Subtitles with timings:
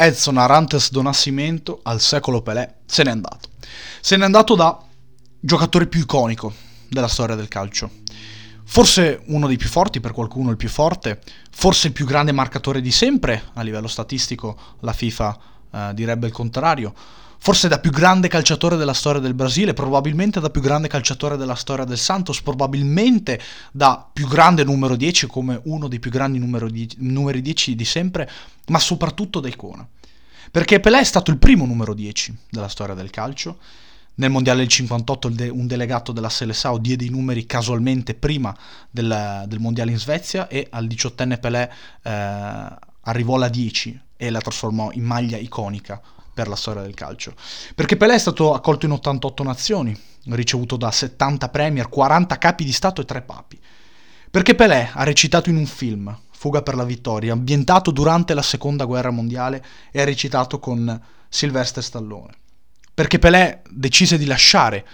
[0.00, 3.48] Edson Arantes do Nascimento al secolo Pelé se n'è andato.
[4.00, 4.80] Se n'è andato da
[5.40, 6.54] giocatore più iconico
[6.88, 7.90] della storia del calcio.
[8.64, 12.80] Forse uno dei più forti, per qualcuno il più forte, forse il più grande marcatore
[12.80, 15.38] di sempre, a livello statistico la FIFA
[15.72, 16.94] eh, direbbe il contrario,
[17.38, 21.54] forse da più grande calciatore della storia del Brasile, probabilmente da più grande calciatore della
[21.54, 23.40] storia del Santos, probabilmente
[23.72, 28.28] da più grande numero 10 come uno dei più grandi numeri 10 di sempre,
[28.66, 29.86] ma soprattutto da icona.
[30.50, 33.58] Perché Pelé è stato il primo numero 10 della storia del calcio.
[34.14, 38.56] Nel mondiale del 58 un delegato della Seleção diede i numeri casualmente prima
[38.90, 41.70] del, del mondiale in Svezia e al diciottenne Pelé
[42.02, 42.10] eh,
[43.02, 46.02] arrivò la 10 e la trasformò in maglia iconica
[46.38, 47.34] per la storia del calcio.
[47.74, 52.70] Perché Pelé è stato accolto in 88 nazioni, ricevuto da 70 premier, 40 capi di
[52.70, 53.60] Stato e 3 papi.
[54.30, 58.84] Perché Pelé ha recitato in un film, Fuga per la vittoria, ambientato durante la seconda
[58.84, 62.32] guerra mondiale e ha recitato con Sylvester Stallone.
[62.94, 64.86] Perché Pelé decise di lasciare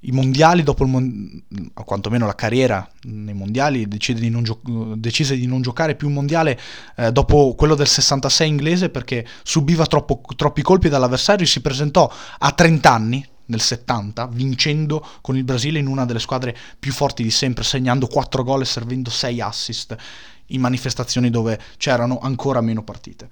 [0.00, 1.42] i mondiali dopo il mon-
[1.74, 4.60] o quantomeno la carriera nei mondiali decise di non, gio-
[4.94, 6.58] decise di non giocare più un mondiale
[6.96, 12.10] eh, dopo quello del 66 inglese perché subiva troppo, troppi colpi dall'avversario e si presentò
[12.38, 17.22] a 30 anni nel 70 vincendo con il Brasile in una delle squadre più forti
[17.22, 19.96] di sempre segnando 4 gol e servendo 6 assist
[20.46, 23.28] in manifestazioni dove c'erano ancora meno partite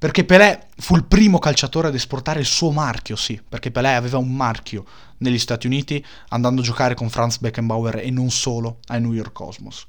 [0.00, 4.16] perché Pelé fu il primo calciatore ad esportare il suo marchio, sì, perché Pelé aveva
[4.16, 4.86] un marchio
[5.18, 9.32] negli Stati Uniti andando a giocare con Franz Beckenbauer e non solo ai New York
[9.32, 9.84] Cosmos.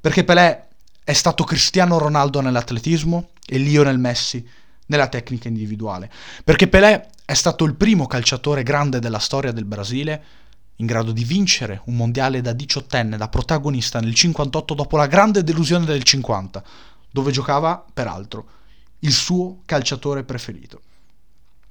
[0.00, 0.68] Perché Pelé
[1.02, 4.48] è stato Cristiano Ronaldo nell'atletismo e Lionel Messi
[4.86, 6.08] nella tecnica individuale.
[6.44, 10.24] Perché Pelé è stato il primo calciatore grande della storia del Brasile
[10.76, 15.42] in grado di vincere un mondiale da diciottenne, da protagonista nel 58 dopo la grande
[15.42, 16.62] delusione del 50,
[17.10, 18.60] dove giocava, peraltro,
[19.04, 20.80] il suo calciatore preferito.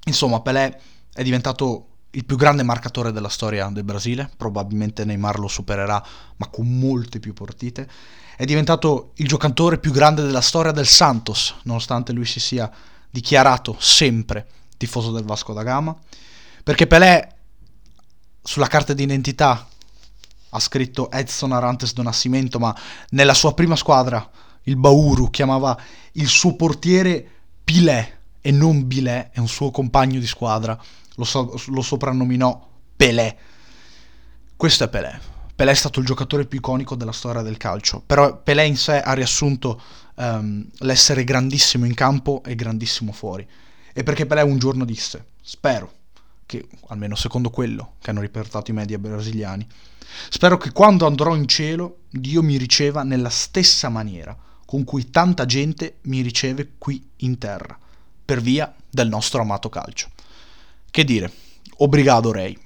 [0.05, 0.79] Insomma, Pelé
[1.13, 6.03] è diventato il più grande marcatore della storia del Brasile, probabilmente Neymar lo supererà,
[6.37, 7.89] ma con molte più partite.
[8.36, 12.70] È diventato il giocatore più grande della storia del Santos, nonostante lui si sia
[13.09, 14.47] dichiarato sempre
[14.77, 15.95] tifoso del Vasco da Gama,
[16.64, 17.36] perché Pelé
[18.43, 19.67] sulla carta d'identità
[20.53, 22.75] ha scritto Edson Arantes do Nascimento, ma
[23.11, 24.30] nella sua prima squadra
[24.64, 25.80] il Bauru chiamava
[26.14, 27.27] il suo portiere
[27.64, 30.77] Pilè e non Bilè, è un suo compagno di squadra,
[31.16, 33.38] lo, so, lo soprannominò Pelé.
[34.55, 35.20] Questo è Pelé.
[35.55, 39.00] Pelé è stato il giocatore più iconico della storia del calcio, però Pelé in sé
[39.02, 39.82] ha riassunto
[40.16, 43.48] um, l'essere grandissimo in campo e grandissimo fuori.
[43.94, 45.92] E perché Pelé un giorno disse, spero,
[46.45, 49.67] che almeno secondo quello che hanno riportato i media brasiliani,
[50.30, 54.36] spero che quando andrò in cielo Dio mi riceva nella stessa maniera
[54.71, 57.77] con cui tanta gente mi riceve qui in terra,
[58.23, 60.08] per via del nostro amato calcio.
[60.89, 61.30] Che dire,
[61.80, 62.58] obrigado Rei.